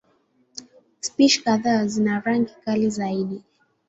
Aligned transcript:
Spishi 0.99 1.41
kadhaa 1.43 1.85
zina 1.87 2.19
rangi 2.25 2.53
kali 2.65 2.89
zaidi. 2.89 3.43